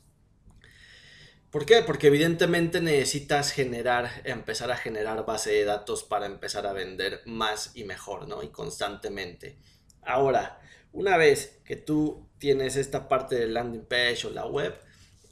¿Por 1.50 1.66
qué? 1.66 1.82
Porque 1.82 2.06
evidentemente 2.06 2.80
necesitas 2.80 3.52
generar, 3.52 4.22
empezar 4.24 4.70
a 4.70 4.78
generar 4.78 5.26
base 5.26 5.50
de 5.52 5.66
datos 5.66 6.04
para 6.04 6.24
empezar 6.24 6.66
a 6.66 6.72
vender 6.72 7.20
más 7.26 7.72
y 7.74 7.84
mejor, 7.84 8.26
¿no? 8.28 8.42
Y 8.42 8.48
constantemente. 8.48 9.58
Ahora, 10.00 10.58
una 10.90 11.18
vez 11.18 11.60
que 11.66 11.76
tú 11.76 12.30
tienes 12.38 12.76
esta 12.76 13.06
parte 13.06 13.34
del 13.34 13.52
landing 13.52 13.84
page 13.84 14.28
o 14.28 14.30
la 14.30 14.46
web, 14.46 14.74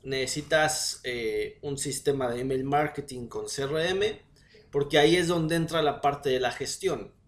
necesitas 0.02 1.00
eh, 1.02 1.58
un 1.62 1.78
sistema 1.78 2.30
de 2.30 2.42
email 2.42 2.64
marketing 2.64 3.26
con 3.26 3.46
CRM, 3.46 4.02
porque 4.70 4.98
ahí 4.98 5.16
es 5.16 5.28
donde 5.28 5.56
entra 5.56 5.80
la 5.80 6.02
parte 6.02 6.28
de 6.28 6.40
la 6.40 6.52
gestión. 6.52 7.18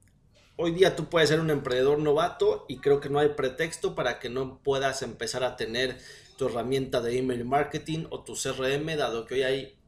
Hoy 0.57 0.73
día 0.73 0.95
tú 0.95 1.09
puedes 1.09 1.31
ser 1.31 1.41
un 1.41 1.51
emprendedor 1.51 1.99
novato 1.99 2.67
y 2.69 2.79
creo 2.79 3.01
que 3.01 3.09
no 3.09 3.19
hay 3.19 3.31
pretexto 3.31 3.95
para 3.95 4.19
que 4.19 4.29
no 4.29 4.63
puedas 4.63 5.01
empezar 5.03 5.45
a 5.45 5.57
tener 5.57 5.97
tu 6.37 6.47
herramienta 6.47 7.01
de 7.01 7.19
email 7.19 7.45
marketing 7.47 8.05
o 8.11 8.23
tu 8.23 8.35
CRM, 8.35 8.97
dado 8.97 9.25
que 9.25 9.35
hoy 9.35 9.43
hay 9.45 9.79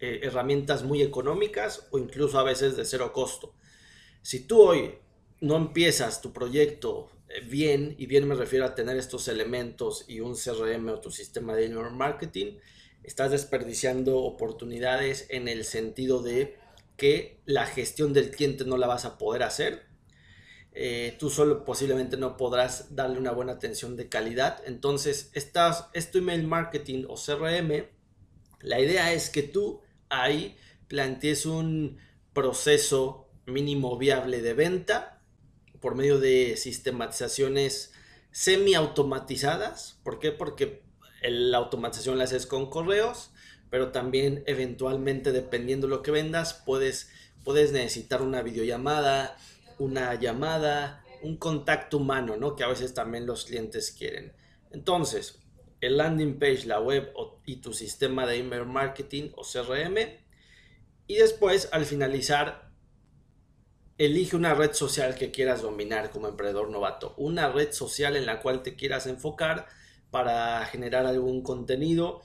eh, 0.00 0.20
herramientas 0.22 0.82
muy 0.82 1.02
económicas 1.02 1.88
o 1.90 1.98
incluso 1.98 2.38
a 2.38 2.42
veces 2.42 2.74
de 2.74 2.86
cero 2.86 3.12
costo. 3.12 3.54
Si 4.22 4.46
tú 4.46 4.62
hoy 4.62 4.94
no 5.40 5.56
empiezas 5.56 6.22
tu 6.22 6.32
proyecto 6.32 7.10
bien, 7.46 7.94
y 7.98 8.06
bien 8.06 8.26
me 8.26 8.34
refiero 8.34 8.64
a 8.64 8.74
tener 8.74 8.96
estos 8.96 9.28
elementos 9.28 10.06
y 10.08 10.20
un 10.20 10.36
CRM 10.36 10.88
o 10.88 11.00
tu 11.00 11.10
sistema 11.10 11.54
de 11.54 11.66
email 11.66 11.90
marketing, 11.90 12.58
estás 13.02 13.30
desperdiciando 13.30 14.18
oportunidades 14.18 15.26
en 15.28 15.48
el 15.48 15.64
sentido 15.64 16.22
de 16.22 16.56
que 16.96 17.40
la 17.44 17.66
gestión 17.66 18.12
del 18.12 18.30
cliente 18.30 18.64
no 18.64 18.76
la 18.76 18.86
vas 18.86 19.04
a 19.04 19.18
poder 19.18 19.42
hacer. 19.42 19.86
Eh, 20.74 21.16
tú 21.18 21.28
solo 21.28 21.64
posiblemente 21.64 22.16
no 22.16 22.36
podrás 22.36 22.94
darle 22.94 23.18
una 23.18 23.32
buena 23.32 23.52
atención 23.52 23.96
de 23.96 24.08
calidad. 24.08 24.62
Entonces, 24.66 25.30
estás, 25.34 25.90
tu 26.10 26.18
email 26.18 26.46
marketing 26.46 27.04
o 27.08 27.16
CRM, 27.16 27.86
la 28.60 28.80
idea 28.80 29.12
es 29.12 29.28
que 29.28 29.42
tú 29.42 29.80
ahí 30.08 30.56
plantees 30.88 31.46
un 31.46 31.98
proceso 32.32 33.28
mínimo 33.46 33.98
viable 33.98 34.40
de 34.40 34.54
venta 34.54 35.20
por 35.80 35.94
medio 35.96 36.20
de 36.20 36.56
sistematizaciones 36.56 37.92
semi-automatizadas. 38.30 39.98
¿Por 40.04 40.18
qué? 40.20 40.32
Porque 40.32 40.82
la 41.22 41.58
automatización 41.58 42.18
la 42.18 42.24
haces 42.24 42.46
con 42.46 42.70
correos, 42.70 43.31
pero 43.72 43.90
también 43.90 44.44
eventualmente, 44.46 45.32
dependiendo 45.32 45.86
de 45.86 45.92
lo 45.94 46.02
que 46.02 46.10
vendas, 46.10 46.52
puedes, 46.52 47.08
puedes 47.42 47.72
necesitar 47.72 48.20
una 48.20 48.42
videollamada, 48.42 49.38
una 49.78 50.14
llamada, 50.14 51.02
un 51.22 51.38
contacto 51.38 51.96
humano, 51.96 52.36
¿no? 52.36 52.54
Que 52.54 52.64
a 52.64 52.68
veces 52.68 52.92
también 52.92 53.24
los 53.24 53.46
clientes 53.46 53.90
quieren. 53.90 54.34
Entonces, 54.72 55.38
el 55.80 55.96
landing 55.96 56.38
page, 56.38 56.66
la 56.66 56.80
web 56.80 57.14
y 57.46 57.62
tu 57.62 57.72
sistema 57.72 58.26
de 58.26 58.40
email 58.40 58.66
marketing 58.66 59.30
o 59.36 59.42
CRM. 59.42 59.96
Y 61.06 61.14
después, 61.14 61.70
al 61.72 61.86
finalizar, 61.86 62.70
Elige 63.96 64.34
una 64.34 64.54
red 64.54 64.72
social 64.72 65.14
que 65.14 65.30
quieras 65.30 65.62
dominar 65.62 66.10
como 66.10 66.26
emprendedor 66.26 66.70
novato, 66.70 67.14
una 67.18 67.52
red 67.52 67.72
social 67.72 68.16
en 68.16 68.26
la 68.26 68.40
cual 68.40 68.62
te 68.62 68.74
quieras 68.74 69.06
enfocar 69.06 69.68
para 70.10 70.64
generar 70.64 71.06
algún 71.06 71.42
contenido 71.42 72.22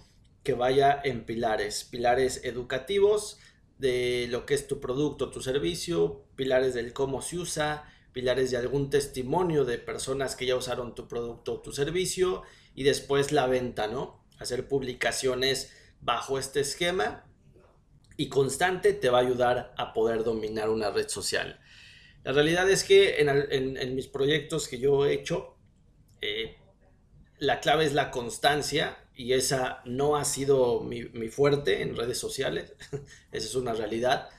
que 0.48 0.54
vaya 0.54 1.02
en 1.04 1.26
pilares, 1.26 1.84
pilares 1.84 2.40
educativos 2.46 3.38
de 3.80 4.28
lo 4.30 4.46
que 4.46 4.54
es 4.54 4.66
tu 4.66 4.80
producto, 4.80 5.30
tu 5.30 5.42
servicio, 5.42 6.24
pilares 6.38 6.74
del 6.74 6.94
cómo 6.94 7.22
se 7.22 7.38
usa, 7.38 7.84
pilares 8.14 8.52
de 8.52 8.56
algún 8.56 8.90
testimonio 8.90 9.66
de 9.66 9.78
personas 9.78 10.38
que 10.38 10.46
ya 10.46 10.56
usaron 10.56 10.96
tu 10.96 11.10
producto 11.10 11.56
o 11.56 11.62
tu 11.62 11.74
servicio 11.74 12.44
y 12.76 12.84
después 12.84 13.34
la 13.34 13.46
venta, 13.48 13.88
¿no? 13.88 14.24
Hacer 14.40 14.70
publicaciones 14.70 15.74
bajo 16.00 16.40
este 16.40 16.62
esquema 16.62 17.26
y 18.16 18.30
constante 18.30 18.94
te 18.94 19.10
va 19.10 19.18
a 19.18 19.24
ayudar 19.24 19.74
a 19.76 19.92
poder 19.92 20.24
dominar 20.24 20.70
una 20.70 20.92
red 20.92 21.10
social. 21.10 21.60
La 22.24 22.32
realidad 22.32 22.70
es 22.70 22.86
que 22.86 23.18
en, 23.20 23.96
mis 23.96 24.08
proyectos 24.08 24.70
que 24.70 24.80
yo 24.80 25.06
he 25.06 25.12
hecho, 25.12 25.58
eh, 26.22 26.56
la 27.38 27.60
clave 27.60 27.84
es 27.84 27.94
la 27.94 28.12
constancia 28.12 29.04
y 29.18 29.34
esa 29.34 29.82
no 29.86 30.16
ha 30.16 30.24
sido 30.26 30.82
mi, 30.82 31.04
fuerte 31.30 31.82
en 31.82 31.96
redes 31.96 32.18
sociales, 32.18 32.74
esa 33.32 33.48
es 33.48 33.56
una 33.56 33.74
realidad. 33.74 34.30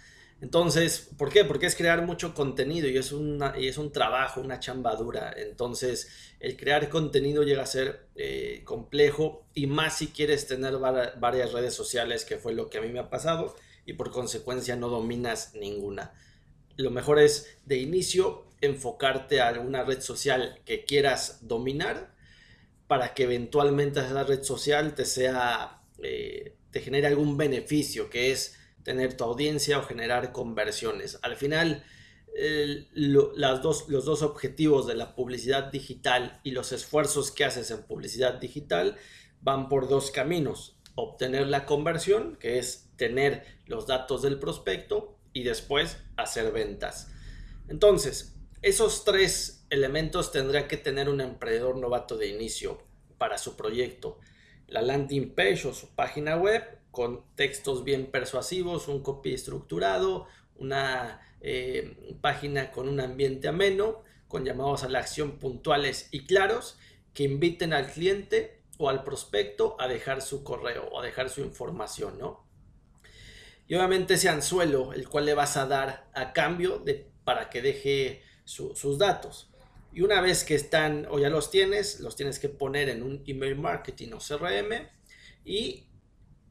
Entonces, 0.41 1.11
¿por 1.19 1.31
qué? 1.31 1.45
Porque 1.45 1.67
es 1.67 1.75
crear 1.75 2.07
mucho 2.07 2.33
contenido 2.33 2.89
y 2.89 2.97
es, 2.97 3.11
una, 3.11 3.59
y 3.59 3.67
es 3.67 3.77
un 3.77 3.91
trabajo, 3.91 4.41
una 4.41 4.61
chamba 4.61 4.95
dura. 4.95 5.35
Entonces, 5.37 6.09
el 6.39 6.57
crear 6.57 6.89
contenido 6.89 7.43
llega 7.43 7.65
a 7.65 7.67
ser 7.67 8.07
eh, 8.15 8.63
complejo 8.65 9.45
y 9.53 9.67
más 9.67 9.99
si 9.99 10.09
quieres 10.09 10.47
tener 10.47 10.79
varias 10.79 11.53
redes 11.53 11.75
sociales, 11.75 12.25
que 12.25 12.37
fue 12.37 12.55
lo 12.55 12.71
que 12.71 12.79
a 12.79 12.81
mí 12.81 12.89
me 12.89 13.01
ha 13.01 13.11
pasado, 13.11 13.57
y 13.85 13.95
por 13.95 14.13
consecuencia 14.13 14.77
no 14.77 14.89
dominas 14.89 15.55
ninguna 15.55 16.13
lo 16.79 16.91
mejor 16.91 17.19
es 17.19 17.59
de 17.67 17.77
inicio 17.77 18.45
enfocarte 18.61 19.41
a 19.41 19.49
alguna 19.49 19.85
red 19.85 20.01
social 20.01 20.61
que 20.65 20.85
quieras 20.85 21.41
dominar 21.43 22.15
para 22.88 23.14
que 23.14 23.25
eventualmente 23.25 24.00
esa 24.00 24.25
red 24.25 24.42
social 24.42 24.95
te 24.95 25.04
sea, 25.04 25.83
eh, 26.02 26.57
te 26.73 26.80
genere 26.80 27.07
algún 27.07 27.37
beneficio, 27.37 28.11
que 28.11 28.33
es 28.33 28.59
tener 28.83 29.16
tu 29.16 29.25
audiencia 29.25 29.78
o 29.78 29.83
generar 29.83 30.33
conversiones. 30.33 31.18
Al 31.23 31.37
final, 31.37 31.85
las 32.95 33.62
dos, 33.62 33.88
los 33.88 34.04
dos 34.04 34.23
objetivos 34.23 34.87
de 34.87 34.95
la 34.95 35.14
publicidad 35.14 35.71
digital 35.71 36.40
y 36.45 36.52
los 36.52 36.73
esfuerzos 36.73 37.30
que 37.30 37.45
haces 37.45 37.71
en 37.71 37.83
publicidad 37.83 38.35
digital 38.35 38.97
van 39.40 39.68
por 39.68 39.88
dos 39.88 40.11
caminos. 40.11 40.76
Obtener 40.95 41.47
la 41.47 41.66
conversión, 41.66 42.37
que 42.37 42.59
es 42.59 42.90
tener 42.97 43.45
los 43.66 43.87
datos 43.87 44.23
del 44.23 44.38
prospecto, 44.38 45.18
y 45.33 45.45
después 45.45 45.99
hacer 46.16 46.50
ventas. 46.52 47.11
Entonces, 47.68 48.35
esos 48.62 49.04
tres 49.04 49.58
elementos 49.71 50.33
tendrá 50.33 50.69
que 50.69 50.77
tener 50.77 51.09
un 51.09 51.21
emprendedor 51.21 51.77
novato 51.77 52.17
de 52.17 52.29
inicio 52.29 52.83
para 53.19 53.39
su 53.39 53.57
proyecto. 53.57 54.19
la 54.67 54.83
landing 54.83 55.35
page 55.35 55.67
o 55.67 55.73
su 55.73 55.95
página 55.95 56.37
web 56.37 56.63
con 56.91 57.25
textos 57.37 57.85
bien 57.85 58.11
persuasivos, 58.11 58.87
un 58.87 59.03
copy 59.03 59.33
estructurado, 59.33 60.27
una 60.57 61.23
eh, 61.41 62.17
página 62.21 62.71
con 62.71 62.87
un 62.87 63.01
ambiente 63.01 63.49
ameno, 63.49 64.03
con 64.27 64.45
llamados 64.45 64.85
a 64.85 64.91
la 64.91 64.99
acción 64.99 65.39
puntuales 65.39 66.09
y 66.11 66.27
claros 66.27 66.79
que 67.15 67.23
inviten 67.23 67.73
al 67.73 67.91
cliente 67.91 68.63
o 68.77 68.91
al 68.91 69.05
prospecto 69.05 69.77
a 69.79 69.89
dejar 69.89 70.21
su 70.21 70.45
correo 70.45 70.89
o 70.93 71.01
a 71.01 71.05
dejar 71.05 71.31
su 71.31 71.41
información, 71.41 72.19
¿no? 72.19 72.47
Y 73.67 73.75
obviamente 73.75 74.15
ese 74.15 74.29
anzuelo, 74.29 74.93
el 74.93 75.09
cual 75.09 75.27
le 75.27 75.35
vas 75.35 75.57
a 75.57 75.67
dar 75.67 76.09
a 76.15 76.33
cambio 76.33 76.79
de, 76.79 77.11
para 77.25 77.51
que 77.51 77.61
deje 77.61 78.23
sus 78.45 78.99
datos. 78.99 79.51
Y 79.92 80.02
una 80.02 80.21
vez 80.21 80.45
que 80.45 80.54
están 80.54 81.07
o 81.11 81.18
ya 81.18 81.30
los 81.30 81.50
tienes, 81.50 82.00
los 82.00 82.16
tienes 82.16 82.38
que 82.38 82.49
poner 82.49 82.88
en 82.88 83.02
un 83.02 83.23
email 83.26 83.57
marketing 83.57 84.12
o 84.12 84.18
CRM 84.18 84.88
y 85.45 85.88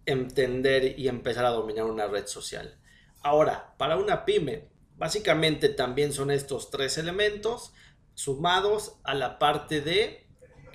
entender 0.06 0.98
y 0.98 1.08
empezar 1.08 1.46
a 1.46 1.50
dominar 1.50 1.86
una 1.86 2.08
red 2.08 2.26
social. 2.26 2.80
Ahora, 3.22 3.76
para 3.78 3.98
una 3.98 4.26
pyme, 4.26 4.70
básicamente 4.96 5.70
también 5.70 6.14
son 6.14 6.32
estos 6.32 6.72
tres 6.72 6.98
elementos 6.98 7.74
sumados 8.16 8.96
a 9.04 9.14
la 9.14 9.38
parte 9.38 9.82
de 9.82 10.28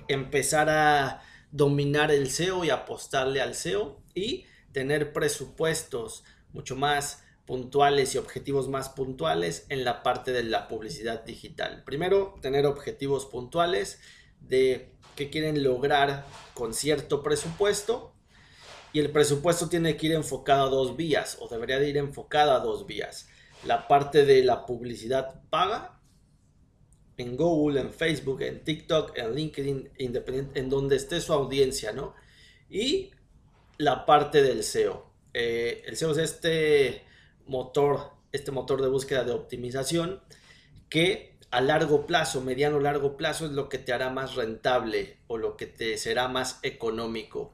empezar 0.07 0.69
a 0.69 1.21
dominar 1.51 2.11
el 2.11 2.29
SEO 2.29 2.63
y 2.63 2.69
apostarle 2.69 3.41
al 3.41 3.55
SEO 3.55 4.01
y 4.13 4.45
tener 4.71 5.13
presupuestos 5.13 6.23
mucho 6.51 6.75
más 6.75 7.23
puntuales 7.45 8.15
y 8.15 8.17
objetivos 8.17 8.69
más 8.69 8.89
puntuales 8.89 9.65
en 9.69 9.83
la 9.83 10.03
parte 10.03 10.31
de 10.31 10.43
la 10.43 10.67
publicidad 10.67 11.23
digital. 11.25 11.83
Primero, 11.85 12.35
tener 12.41 12.65
objetivos 12.65 13.25
puntuales 13.25 13.99
de 14.39 14.93
qué 15.15 15.29
quieren 15.29 15.63
lograr 15.63 16.25
con 16.53 16.73
cierto 16.73 17.21
presupuesto 17.21 18.13
y 18.93 18.99
el 18.99 19.11
presupuesto 19.11 19.69
tiene 19.69 19.97
que 19.97 20.07
ir 20.07 20.13
enfocado 20.13 20.67
a 20.67 20.69
dos 20.69 20.95
vías 20.95 21.37
o 21.39 21.47
debería 21.47 21.79
de 21.79 21.89
ir 21.89 21.97
enfocado 21.97 22.51
a 22.53 22.59
dos 22.59 22.85
vías. 22.85 23.27
La 23.65 23.87
parte 23.87 24.25
de 24.25 24.43
la 24.43 24.65
publicidad 24.65 25.41
paga 25.49 25.99
en 27.17 27.35
Google, 27.35 27.81
en 27.81 27.91
Facebook, 27.91 28.41
en 28.41 28.63
TikTok, 28.63 29.17
en 29.17 29.35
LinkedIn, 29.35 29.89
independiente, 29.97 30.59
en 30.59 30.69
donde 30.69 30.95
esté 30.95 31.21
su 31.21 31.33
audiencia, 31.33 31.91
¿no? 31.91 32.15
Y 32.69 33.11
la 33.77 34.05
parte 34.05 34.41
del 34.41 34.63
SEO. 34.63 35.11
Eh, 35.33 35.83
el 35.85 35.97
SEO 35.97 36.11
es 36.11 36.17
este 36.17 37.03
motor, 37.45 38.11
este 38.31 38.51
motor 38.51 38.81
de 38.81 38.89
búsqueda 38.89 39.23
de 39.23 39.31
optimización 39.31 40.21
que 40.89 41.33
a 41.51 41.61
largo 41.61 42.07
plazo, 42.07 42.41
mediano 42.41 42.79
largo 42.79 43.15
plazo 43.15 43.45
es 43.45 43.51
lo 43.51 43.69
que 43.69 43.77
te 43.77 43.93
hará 43.93 44.09
más 44.09 44.35
rentable 44.35 45.19
o 45.27 45.37
lo 45.37 45.55
que 45.55 45.67
te 45.67 45.97
será 45.97 46.27
más 46.27 46.59
económico. 46.63 47.53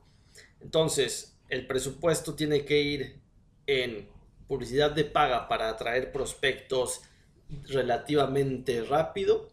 Entonces, 0.61 1.37
el 1.49 1.67
presupuesto 1.67 2.35
tiene 2.35 2.63
que 2.63 2.81
ir 2.81 3.21
en 3.67 4.09
publicidad 4.47 4.91
de 4.91 5.03
paga 5.03 5.47
para 5.47 5.69
atraer 5.69 6.11
prospectos 6.11 7.01
relativamente 7.67 8.83
rápido. 8.83 9.51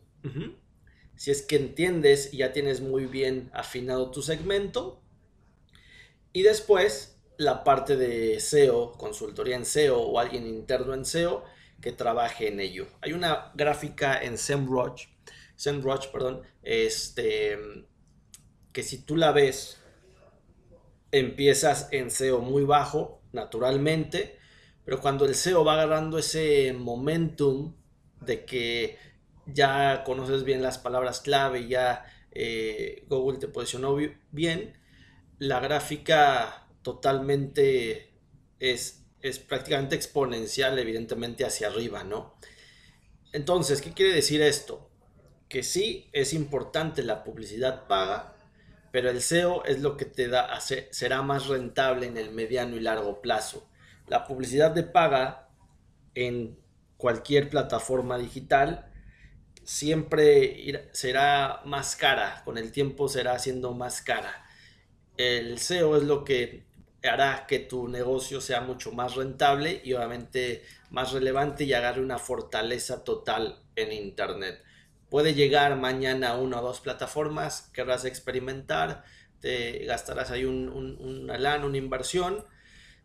Si 1.17 1.31
es 1.31 1.43
que 1.43 1.57
entiendes 1.57 2.33
y 2.33 2.39
ya 2.39 2.53
tienes 2.53 2.81
muy 2.81 3.07
bien 3.07 3.51
afinado 3.53 4.11
tu 4.11 4.23
segmento. 4.23 5.03
Y 6.33 6.43
después 6.43 7.16
la 7.39 7.65
parte 7.65 7.97
de 7.97 8.41
SEO, 8.41 8.93
consultoría 8.93 9.57
en 9.57 9.65
SEO 9.65 10.01
o 10.01 10.19
alguien 10.19 10.47
interno 10.47 10.95
en 10.95 11.05
SEO 11.05 11.45
que 11.81 11.93
trabaje 11.93 12.49
en 12.49 12.61
ello. 12.61 12.87
Hay 13.01 13.13
una 13.13 13.53
gráfica 13.55 14.21
en 14.23 14.39
SEMrush, 14.39 15.07
SEMrush, 15.57 16.09
perdón, 16.09 16.43
este, 16.63 17.59
que 18.73 18.83
si 18.83 18.99
tú 18.99 19.17
la 19.17 19.33
ves, 19.33 19.79
empiezas 21.13 21.89
en 21.93 22.11
SEO 22.11 22.41
muy 22.41 22.65
bajo, 22.65 23.21
naturalmente, 23.33 24.39
pero 24.85 25.01
cuando 25.01 25.25
el 25.27 25.35
SEO 25.35 25.65
va 25.65 25.75
agarrando 25.75 26.19
ese 26.19 26.73
momentum 26.73 27.75
de 28.21 28.45
que 28.45 28.99
ya 29.47 30.03
conoces 30.05 30.45
bien 30.45 30.63
las 30.63 30.79
palabras 30.79 31.21
clave 31.21 31.69
ya 31.69 32.05
eh, 32.39 33.05
Google 33.09 33.39
te 33.39 33.49
posicionó 33.49 33.97
bien, 34.31 34.77
la 35.39 35.59
gráfica 35.61 36.66
totalmente 36.87 38.13
es, 38.61 39.05
es 39.21 39.41
prácticamente 39.41 39.97
exponencial, 39.97 40.79
evidentemente, 40.79 41.45
hacia 41.45 41.67
arriba, 41.67 42.05
¿no? 42.05 42.37
Entonces, 43.33 43.83
¿qué 43.83 43.93
quiere 43.93 44.13
decir 44.13 44.41
esto? 44.41 44.89
Que 45.49 45.65
sí 45.65 46.09
es 46.13 46.33
importante 46.33 47.03
la 47.03 47.25
publicidad 47.25 47.89
paga, 47.89 48.37
pero 48.93 49.11
el 49.11 49.21
SEO 49.21 49.65
es 49.65 49.81
lo 49.81 49.97
que 49.97 50.05
te 50.05 50.29
da, 50.29 50.61
será 50.61 51.23
más 51.23 51.49
rentable 51.49 52.07
en 52.07 52.17
el 52.19 52.31
mediano 52.31 52.77
y 52.77 52.81
largo 52.81 53.21
plazo. 53.21 53.69
La 54.07 54.25
publicidad 54.25 54.71
de 54.71 54.85
paga 54.85 55.49
en 56.15 56.57
cualquier 56.99 57.51
plataforma 57.51 58.17
digital 58.17 58.93
siempre 59.65 60.89
será 60.93 61.63
más 61.65 61.97
cara, 61.97 62.43
con 62.45 62.59
el 62.59 62.71
tiempo 62.71 63.09
será 63.09 63.41
siendo 63.41 63.75
más 63.75 64.03
cara. 64.03 64.47
El 65.17 65.59
SEO 65.59 65.97
es 65.97 66.05
lo 66.05 66.23
que 66.23 66.67
hará 67.09 67.47
que 67.47 67.59
tu 67.59 67.89
negocio 67.89 68.41
sea 68.41 68.61
mucho 68.61 68.93
más 68.93 69.15
rentable 69.15 69.81
y 69.85 69.93
obviamente 69.95 70.63
más 70.91 71.13
relevante 71.13 71.65
y 71.65 71.73
agarre 71.73 72.01
una 72.01 72.19
fortaleza 72.19 73.05
total 73.05 73.61
en 73.77 73.93
Internet. 73.93 74.63
Puede 75.09 75.35
llegar 75.35 75.77
mañana 75.77 76.31
a 76.31 76.39
una 76.39 76.61
o 76.61 76.63
dos 76.63 76.81
plataformas, 76.81 77.71
querrás 77.73 78.05
experimentar, 78.05 79.05
te 79.41 79.85
gastarás 79.85 80.31
ahí 80.31 80.45
un, 80.45 80.69
un, 80.69 80.97
una 81.01 81.39
lana, 81.39 81.67
una 81.67 81.77
inversión, 81.77 82.45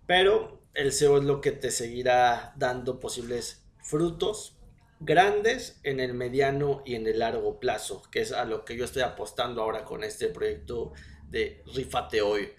pero 0.07 0.61
el 0.73 0.91
SEO 0.91 1.17
es 1.17 1.23
lo 1.25 1.41
que 1.41 1.51
te 1.51 1.71
seguirá 1.71 2.53
dando 2.55 2.99
posibles 2.99 3.63
frutos 3.81 4.57
grandes 5.01 5.79
en 5.83 5.99
el 5.99 6.13
mediano 6.13 6.83
y 6.85 6.95
en 6.95 7.07
el 7.07 7.19
largo 7.19 7.59
plazo, 7.59 8.03
que 8.11 8.21
es 8.21 8.31
a 8.31 8.45
lo 8.45 8.63
que 8.63 8.77
yo 8.77 8.85
estoy 8.85 9.01
apostando 9.01 9.61
ahora 9.61 9.83
con 9.83 10.03
este 10.03 10.27
proyecto 10.27 10.93
de 11.27 11.63
Rifate 11.73 12.21
Hoy. 12.21 12.51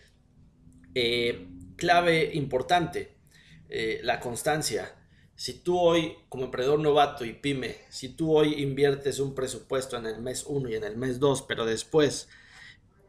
Eh, 0.94 1.48
clave 1.76 2.30
importante, 2.34 3.16
eh, 3.68 4.00
la 4.02 4.20
constancia. 4.20 4.94
Si 5.34 5.54
tú 5.54 5.78
hoy, 5.78 6.14
como 6.28 6.44
emprendedor 6.44 6.78
novato 6.78 7.24
y 7.24 7.32
pyme, 7.32 7.76
si 7.88 8.10
tú 8.10 8.36
hoy 8.36 8.62
inviertes 8.62 9.18
un 9.18 9.34
presupuesto 9.34 9.96
en 9.96 10.06
el 10.06 10.20
mes 10.20 10.44
1 10.46 10.68
y 10.68 10.74
en 10.76 10.84
el 10.84 10.96
mes 10.96 11.18
2, 11.18 11.42
pero 11.42 11.64
después, 11.64 12.28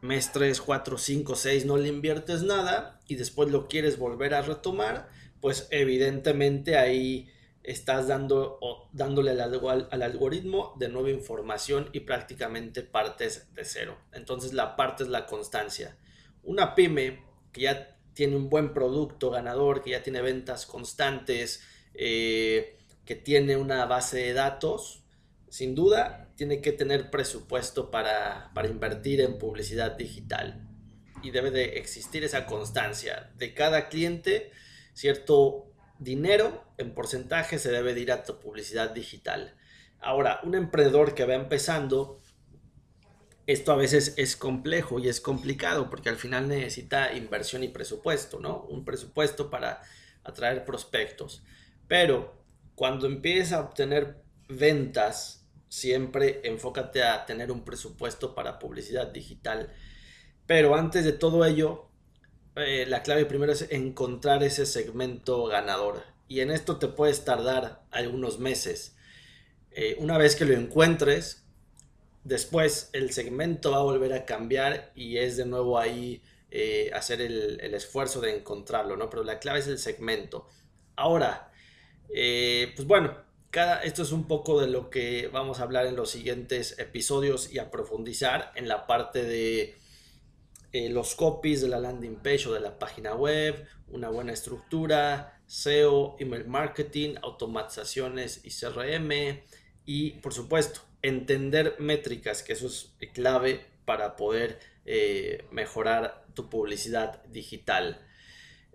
mes 0.02 0.32
3, 0.32 0.60
4, 0.62 0.98
5, 0.98 1.36
6, 1.36 1.66
no 1.66 1.78
le 1.78 1.90
inviertes 1.90 2.44
nada 2.44 3.00
y 3.08 3.16
después 3.16 3.52
lo 3.52 3.68
quieres 3.68 4.00
volver 4.00 4.34
a 4.34 4.42
retomar, 4.42 5.10
pues 5.42 5.68
evidentemente 5.70 6.78
ahí 6.78 7.30
estás 7.64 8.08
dando, 8.08 8.58
o 8.62 8.90
dándole 8.94 9.32
al, 9.32 9.88
al, 9.92 10.02
algoritmo 10.02 10.74
de 10.80 10.90
nueva 10.90 11.12
información 11.12 11.90
y 11.94 12.02
prácticamente 12.02 12.82
partes 12.82 13.54
de 13.54 13.66
cero. 13.66 13.98
Entonces 14.12 14.54
la 14.54 14.76
parte 14.76 15.04
es 15.04 15.10
la 15.10 15.26
constancia. 15.26 15.98
Una 16.44 16.76
pyme 16.76 17.33
que 17.54 17.62
ya 17.62 17.96
tiene 18.14 18.36
un 18.36 18.50
buen 18.50 18.74
producto 18.74 19.30
ganador, 19.32 19.82
que 19.82 19.92
ya 19.92 20.04
tiene 20.04 20.22
ventas 20.22 20.66
constantes, 20.66 21.64
eh, 21.94 22.78
que 23.06 23.16
tiene 23.16 23.58
una 23.58 23.86
base 23.86 24.18
de 24.18 24.34
datos, 24.34 25.04
sin 25.50 25.76
duda 25.76 26.32
tiene 26.36 26.62
que 26.62 26.72
tener 26.72 27.10
presupuesto 27.12 27.92
para, 27.92 28.52
invertir 28.70 29.22
en 29.22 29.38
publicidad 29.38 29.92
digital. 29.92 30.68
Y 31.22 31.32
debe 31.32 31.52
de 31.52 31.78
existir 31.78 32.24
esa 32.24 32.46
constancia. 32.46 33.32
De 33.38 33.54
cada 33.54 33.88
cliente, 33.88 34.52
cierto 34.94 35.72
dinero 36.00 36.66
en 36.78 36.94
porcentaje 36.94 37.60
se 37.60 37.72
debe 37.72 37.94
de 37.94 38.02
ir 38.02 38.12
a 38.12 38.24
tu 38.24 38.40
publicidad 38.40 38.90
digital. 38.90 39.56
Ahora, 40.00 40.42
un 40.44 40.56
emprendedor 40.56 41.16
que 41.16 41.26
va 41.26 41.36
empezando 41.36 42.20
esto 43.46 43.72
a 43.72 43.76
veces 43.76 44.14
es 44.18 44.36
complejo 44.36 45.00
y 45.00 45.10
es 45.10 45.20
complicado 45.20 45.90
porque 45.90 46.10
al 46.10 46.18
final 46.18 46.48
necesita 46.48 47.14
inversión 47.14 47.64
y 47.64 47.68
presupuesto, 47.68 48.40
¿no? 48.40 48.62
Un 48.70 48.86
presupuesto 48.86 49.50
para 49.50 49.82
atraer 50.24 50.64
prospectos. 50.64 51.44
Pero 51.88 52.34
cuando 52.76 53.06
empieces 53.06 53.52
a 53.52 53.60
obtener 53.60 54.24
ventas, 54.48 55.46
siempre 55.68 56.42
enfócate 56.44 57.04
a 57.04 57.26
tener 57.26 57.52
un 57.52 57.66
presupuesto 57.66 58.34
para 58.34 58.60
publicidad 58.60 59.08
digital. 59.08 59.74
Pero 60.46 60.76
antes 60.76 61.04
de 61.04 61.14
todo 61.14 61.46
ello, 61.46 61.90
eh, 62.56 62.86
la 62.88 63.04
clave 63.04 63.26
primero 63.26 63.52
es 63.52 63.68
encontrar 63.72 64.44
ese 64.44 64.66
segmento 64.66 65.46
ganador. 65.46 66.04
Y 66.28 66.40
en 66.40 66.52
esto 66.52 66.78
te 66.78 66.88
puedes 66.88 67.26
tardar 67.26 67.84
algunos 67.92 68.40
meses. 68.40 68.96
Eh, 69.72 69.96
una 70.00 70.18
vez 70.18 70.36
que 70.36 70.46
lo 70.46 70.54
encuentres, 70.54 71.43
Después 72.24 72.90
el 72.94 73.12
segmento 73.12 73.72
va 73.72 73.78
a 73.78 73.84
volver 73.84 74.14
a 74.14 74.26
cambiar 74.26 74.92
y 74.96 75.18
es 75.18 75.36
de 75.36 75.46
nuevo 75.46 75.78
ahí 75.78 76.22
eh, 76.52 76.90
hacer 76.94 77.20
el, 77.22 77.60
esfuerzo 77.74 78.22
de 78.22 78.38
encontrarlo, 78.38 78.96
¿no? 78.96 79.10
Pero 79.10 79.24
la 79.24 79.40
clave 79.40 79.60
es 79.60 79.68
el 79.68 79.78
segmento. 79.78 80.48
Ahora, 80.96 81.52
eh, 82.10 82.72
pues 82.76 82.88
bueno, 82.88 83.18
cada, 83.50 83.84
esto 83.84 84.04
es 84.04 84.12
un 84.12 84.28
poco 84.28 84.62
de 84.62 84.68
lo 84.68 84.90
que 84.90 85.30
vamos 85.34 85.60
a 85.60 85.64
hablar 85.64 85.86
en 85.86 85.96
los 85.96 86.12
siguientes 86.12 86.80
episodios 86.80 87.52
y 87.52 87.60
a 87.60 87.72
profundizar 87.72 88.52
en 88.56 88.68
la 88.68 88.88
parte 88.88 89.24
de 89.24 89.76
eh, 90.72 90.90
los 90.90 91.16
copies 91.16 91.62
de 91.62 91.68
la 91.68 91.80
landing 91.80 92.16
page 92.16 92.48
o 92.48 92.54
de 92.54 92.62
la 92.62 92.80
página 92.80 93.16
web, 93.16 93.68
una 93.90 94.10
buena 94.10 94.32
estructura, 94.32 95.42
SEO, 95.46 96.16
email 96.20 96.48
marketing, 96.48 97.16
automatizaciones 97.22 98.42
y 98.44 98.50
CRM 98.50 99.42
y 99.86 100.12
por 100.22 100.34
supuesto 100.34 100.82
entender 101.04 101.76
métricas, 101.80 102.42
que 102.42 102.54
eso 102.54 102.66
es 102.68 102.92
clave 103.14 103.66
para 103.86 104.16
poder 104.16 104.60
eh, 104.86 105.46
mejorar 105.52 106.26
tu 106.34 106.50
publicidad 106.50 107.24
digital. 107.26 108.02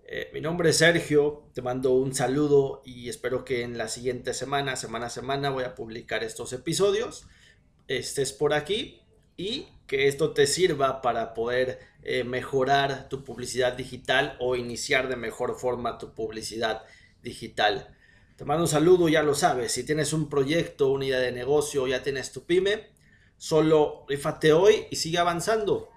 Eh, 0.05 0.29
mi 0.33 0.41
nombre 0.41 0.69
es 0.69 0.77
Sergio, 0.77 1.49
te 1.53 1.61
mando 1.61 1.93
un 1.93 2.15
saludo 2.15 2.81
y 2.85 3.09
espero 3.09 3.45
que 3.45 3.63
en 3.63 3.77
la 3.77 3.89
siguiente 3.89 4.33
semana, 4.33 4.75
semana 4.75 5.07
a 5.07 5.09
semana, 5.11 5.49
voy 5.49 5.65
a 5.65 5.75
publicar 5.75 6.23
estos 6.23 6.53
episodios. 6.53 7.27
Estés 7.87 8.31
por 8.31 8.53
aquí 8.53 9.01
y 9.37 9.67
que 9.87 10.07
esto 10.07 10.33
te 10.33 10.47
sirva 10.47 11.01
para 11.01 11.33
poder 11.33 11.79
eh, 12.03 12.23
mejorar 12.23 13.09
tu 13.09 13.23
publicidad 13.23 13.73
digital 13.73 14.35
o 14.39 14.55
iniciar 14.55 15.09
de 15.09 15.15
mejor 15.15 15.59
forma 15.59 15.97
tu 15.97 16.13
publicidad 16.13 16.83
digital. 17.21 17.95
Te 18.39 18.45
mando 18.45 18.63
un 18.63 18.69
saludo, 18.69 19.09
ya 19.09 19.21
lo 19.21 19.35
sabes, 19.35 19.73
si 19.73 19.85
tienes 19.85 20.13
un 20.13 20.29
proyecto, 20.29 20.91
una 20.91 21.03
idea 21.03 21.19
de 21.19 21.33
negocio, 21.33 21.85
ya 21.87 22.01
tienes 22.01 22.31
tu 22.31 22.45
pyme, 22.45 22.93
solo 23.35 24.05
rifate 24.07 24.53
hoy 24.53 24.87
y 24.89 24.95
sigue 24.95 25.17
avanzando. 25.17 25.89